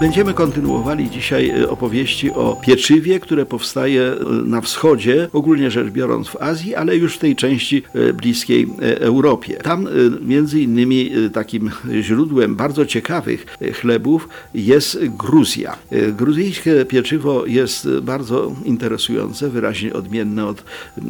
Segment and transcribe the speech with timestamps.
[0.00, 6.28] Będziemy kontynuowali dzisiaj e, opowieści o pieczywie, które powstaje e, na wschodzie, ogólnie rzecz biorąc
[6.28, 9.54] w Azji, ale już w tej części e, bliskiej Europie.
[9.54, 9.88] Tam
[10.20, 11.70] między innymi takim
[12.00, 13.46] źródłem bardzo ciekawych
[13.80, 15.76] chlebów jest Gruzja.
[16.12, 20.64] Gruzyjskie pieczywo jest bardzo interesujące, wyraźnie odmienne od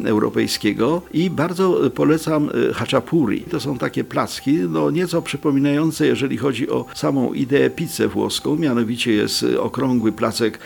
[0.05, 3.41] europejskiego i bardzo polecam haczapuri.
[3.41, 8.76] To są takie placki, no nieco przypominające, jeżeli chodzi o samą ideę pizzę włoską, mianowicie
[9.05, 10.59] jest okrągły placek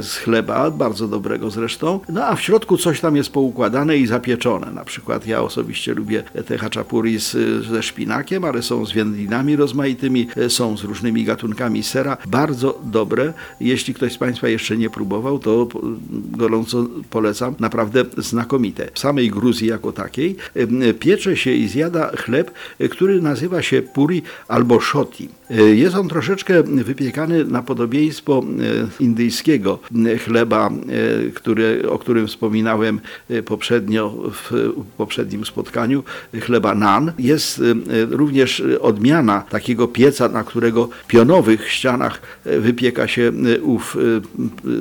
[0.00, 4.72] z chleba, bardzo dobrego zresztą, no a w środku coś tam jest poukładane i zapieczone.
[4.72, 7.32] Na przykład ja osobiście lubię te haczapuri z,
[7.66, 12.16] ze szpinakiem, ale są z wędlinami rozmaitymi, są z różnymi gatunkami sera.
[12.26, 13.32] Bardzo dobre.
[13.60, 15.68] Jeśli ktoś z Państwa jeszcze nie próbował, to
[16.10, 17.54] gorąco polecam.
[17.60, 18.88] Naprawdę znakomite.
[18.94, 20.36] W samej Gruzji jako takiej
[21.00, 22.50] piecze się i zjada chleb,
[22.90, 25.28] który nazywa się puri albo shoti.
[25.74, 28.42] Jest on troszeczkę wypiekany na podobieństwo
[29.00, 29.78] e, indyjskiego
[30.24, 36.02] chleba, e, który, o którym wspominałem e, poprzednio w poprzednim spotkaniu,
[36.40, 37.12] chleba nan.
[37.18, 37.62] Jest
[38.10, 43.96] również odmiana takiego pieca, na którego pionowych ścianach wypieka się ów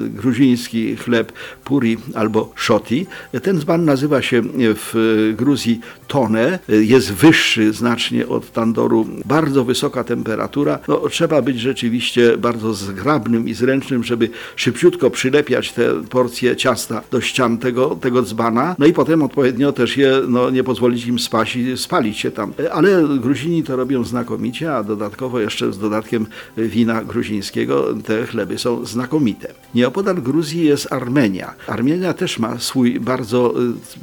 [0.09, 1.31] gruziński chleb
[1.63, 3.05] puri albo shoti.
[3.43, 4.93] Ten dzban nazywa się w
[5.37, 10.79] Gruzji tone, jest wyższy znacznie od tandoru, bardzo wysoka temperatura.
[10.87, 17.01] No, trzeba być rzeczywiście bardzo bardzo zgrabnym i zręcznym, żeby szybciutko przylepiać te porcje ciasta
[17.11, 21.19] do ścian tego, tego dzbana, no i potem odpowiednio też je, no, nie pozwolić im
[21.19, 22.53] spać i spalić się tam.
[22.71, 26.25] Ale Gruzini to robią znakomicie, a dodatkowo jeszcze z dodatkiem
[26.57, 29.53] wina gruzińskiego te chleby są znakomite.
[29.75, 31.53] Nieopodal Gruzji jest Armenia.
[31.67, 33.53] Armenia też ma swój bardzo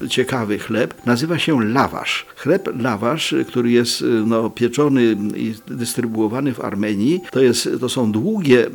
[0.05, 2.27] y, ciekawy chleb, nazywa się lawasz.
[2.37, 8.13] Chleb lawasz, który jest y, no, pieczony i dystrybuowany w Armenii, to, jest, to są
[8.13, 8.71] długie długie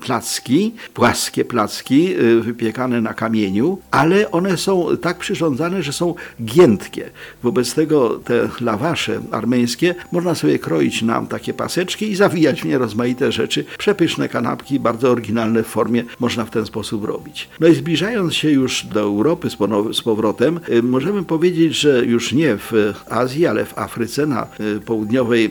[0.00, 6.14] placki, płaskie placki y, wypiekane na kamieniu, ale one są tak przyrządzane, że są
[6.44, 7.10] giętkie.
[7.42, 12.78] Wobec tego te lawasze armeńskie można sobie kroić nam takie paseczki i zawijać w nie
[12.78, 13.64] rozmaite rzeczy.
[13.78, 17.48] Przepyszne kanapki, bardzo oryginalne w formie, można w ten sposób robić.
[17.60, 19.48] No i zbliżając się już do Europy
[19.92, 24.80] z powrotem, y, możemy powiedzieć, że już nie w Azji, ale w Afryce, na y,
[24.80, 25.50] południowej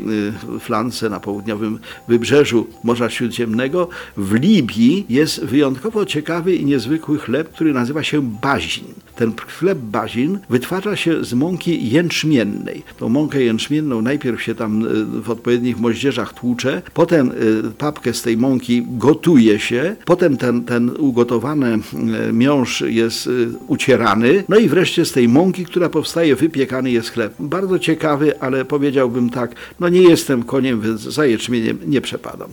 [0.60, 3.57] flance, na południowym wybrzeżu Morza Śródziemnego,
[4.18, 8.94] w Libii jest wyjątkowo ciekawy i niezwykły chleb, który nazywa się bazin.
[9.16, 12.84] Ten chleb bazin wytwarza się z mąki jęczmiennej.
[12.98, 14.88] Tą mąkę jęczmienną najpierw się tam e,
[15.22, 17.34] w odpowiednich moździerzach tłucze, potem e,
[17.78, 21.80] papkę z tej mąki gotuje się, potem ten, ten ugotowany
[22.30, 23.30] e, miąższ jest
[23.68, 27.34] ucierany, no i wreszcie z tej mąki, która powstaje, wypiekany jest chleb.
[27.40, 32.50] Bardzo ciekawy, ale powiedziałbym tak, no nie jestem koniem, więc za jęczmieniem nie przepadam.